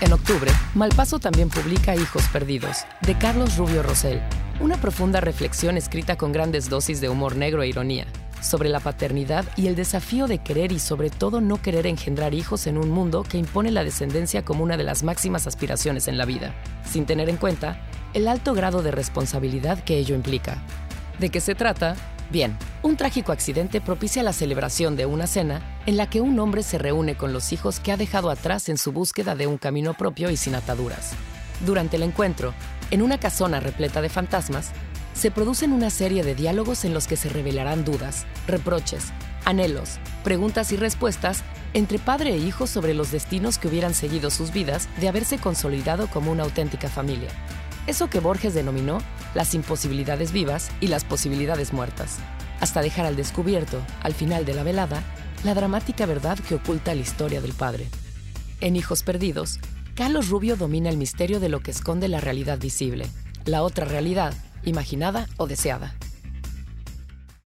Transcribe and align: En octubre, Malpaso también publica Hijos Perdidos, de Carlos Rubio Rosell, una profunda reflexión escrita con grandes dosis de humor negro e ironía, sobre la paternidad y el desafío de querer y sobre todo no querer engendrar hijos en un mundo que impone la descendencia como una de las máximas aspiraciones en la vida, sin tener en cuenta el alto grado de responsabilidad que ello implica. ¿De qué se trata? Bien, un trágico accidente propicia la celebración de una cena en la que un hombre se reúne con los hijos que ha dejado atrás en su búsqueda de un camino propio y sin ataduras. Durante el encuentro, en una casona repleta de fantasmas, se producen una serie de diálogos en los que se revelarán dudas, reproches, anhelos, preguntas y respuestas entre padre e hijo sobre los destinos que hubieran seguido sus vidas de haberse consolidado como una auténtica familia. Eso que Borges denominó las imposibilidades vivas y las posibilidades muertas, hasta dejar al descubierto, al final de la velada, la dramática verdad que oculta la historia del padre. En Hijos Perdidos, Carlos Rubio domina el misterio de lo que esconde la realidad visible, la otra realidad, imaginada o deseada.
En 0.00 0.14
octubre, 0.14 0.50
Malpaso 0.74 1.18
también 1.18 1.50
publica 1.50 1.94
Hijos 1.94 2.22
Perdidos, 2.32 2.86
de 3.02 3.18
Carlos 3.18 3.58
Rubio 3.58 3.82
Rosell, 3.82 4.22
una 4.58 4.78
profunda 4.78 5.20
reflexión 5.20 5.76
escrita 5.76 6.16
con 6.16 6.32
grandes 6.32 6.70
dosis 6.70 7.02
de 7.02 7.10
humor 7.10 7.36
negro 7.36 7.62
e 7.62 7.68
ironía, 7.68 8.06
sobre 8.40 8.70
la 8.70 8.80
paternidad 8.80 9.44
y 9.58 9.66
el 9.66 9.76
desafío 9.76 10.26
de 10.26 10.38
querer 10.38 10.72
y 10.72 10.78
sobre 10.78 11.10
todo 11.10 11.42
no 11.42 11.60
querer 11.60 11.86
engendrar 11.86 12.32
hijos 12.32 12.66
en 12.66 12.78
un 12.78 12.88
mundo 12.88 13.24
que 13.24 13.36
impone 13.36 13.70
la 13.70 13.84
descendencia 13.84 14.42
como 14.42 14.64
una 14.64 14.78
de 14.78 14.84
las 14.84 15.02
máximas 15.02 15.46
aspiraciones 15.46 16.08
en 16.08 16.16
la 16.16 16.24
vida, 16.24 16.54
sin 16.90 17.04
tener 17.04 17.28
en 17.28 17.36
cuenta 17.36 17.78
el 18.14 18.26
alto 18.26 18.54
grado 18.54 18.82
de 18.82 18.92
responsabilidad 18.92 19.84
que 19.84 19.98
ello 19.98 20.14
implica. 20.14 20.62
¿De 21.18 21.28
qué 21.28 21.42
se 21.42 21.54
trata? 21.54 21.94
Bien, 22.30 22.56
un 22.82 22.96
trágico 22.96 23.32
accidente 23.32 23.80
propicia 23.80 24.22
la 24.22 24.32
celebración 24.32 24.94
de 24.94 25.04
una 25.04 25.26
cena 25.26 25.60
en 25.86 25.96
la 25.96 26.08
que 26.08 26.20
un 26.20 26.38
hombre 26.38 26.62
se 26.62 26.78
reúne 26.78 27.16
con 27.16 27.32
los 27.32 27.52
hijos 27.52 27.80
que 27.80 27.90
ha 27.90 27.96
dejado 27.96 28.30
atrás 28.30 28.68
en 28.68 28.78
su 28.78 28.92
búsqueda 28.92 29.34
de 29.34 29.48
un 29.48 29.58
camino 29.58 29.94
propio 29.94 30.30
y 30.30 30.36
sin 30.36 30.54
ataduras. 30.54 31.12
Durante 31.66 31.96
el 31.96 32.04
encuentro, 32.04 32.54
en 32.92 33.02
una 33.02 33.18
casona 33.18 33.58
repleta 33.58 34.00
de 34.00 34.08
fantasmas, 34.08 34.70
se 35.12 35.32
producen 35.32 35.72
una 35.72 35.90
serie 35.90 36.22
de 36.22 36.36
diálogos 36.36 36.84
en 36.84 36.94
los 36.94 37.08
que 37.08 37.16
se 37.16 37.28
revelarán 37.28 37.84
dudas, 37.84 38.26
reproches, 38.46 39.06
anhelos, 39.44 39.98
preguntas 40.22 40.70
y 40.70 40.76
respuestas 40.76 41.42
entre 41.74 41.98
padre 41.98 42.34
e 42.34 42.38
hijo 42.38 42.68
sobre 42.68 42.94
los 42.94 43.10
destinos 43.10 43.58
que 43.58 43.66
hubieran 43.66 43.92
seguido 43.92 44.30
sus 44.30 44.52
vidas 44.52 44.88
de 45.00 45.08
haberse 45.08 45.38
consolidado 45.38 46.06
como 46.06 46.30
una 46.30 46.44
auténtica 46.44 46.88
familia. 46.88 47.30
Eso 47.90 48.08
que 48.08 48.20
Borges 48.20 48.54
denominó 48.54 48.98
las 49.34 49.52
imposibilidades 49.52 50.30
vivas 50.30 50.70
y 50.80 50.86
las 50.86 51.02
posibilidades 51.02 51.72
muertas, 51.72 52.18
hasta 52.60 52.82
dejar 52.82 53.04
al 53.04 53.16
descubierto, 53.16 53.82
al 54.04 54.14
final 54.14 54.44
de 54.44 54.54
la 54.54 54.62
velada, 54.62 55.02
la 55.42 55.54
dramática 55.54 56.06
verdad 56.06 56.38
que 56.38 56.54
oculta 56.54 56.94
la 56.94 57.00
historia 57.00 57.40
del 57.40 57.52
padre. 57.52 57.88
En 58.60 58.76
Hijos 58.76 59.02
Perdidos, 59.02 59.58
Carlos 59.96 60.28
Rubio 60.28 60.54
domina 60.54 60.88
el 60.88 60.98
misterio 60.98 61.40
de 61.40 61.48
lo 61.48 61.58
que 61.64 61.72
esconde 61.72 62.06
la 62.06 62.20
realidad 62.20 62.60
visible, 62.60 63.08
la 63.44 63.64
otra 63.64 63.86
realidad, 63.86 64.34
imaginada 64.64 65.26
o 65.36 65.48
deseada. 65.48 65.96